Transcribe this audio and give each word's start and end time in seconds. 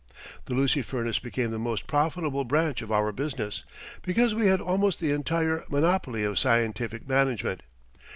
The 0.45 0.55
Lucy 0.55 0.81
Furnace 0.81 1.19
became 1.19 1.51
the 1.51 1.59
most 1.59 1.85
profitable 1.85 2.43
branch 2.43 2.81
of 2.81 2.91
our 2.91 3.11
business, 3.11 3.63
because 4.01 4.33
we 4.33 4.47
had 4.47 4.59
almost 4.59 4.99
the 4.99 5.11
entire 5.11 5.63
monopoly 5.69 6.23
of 6.23 6.39
scientific 6.39 7.07
management. 7.07 7.61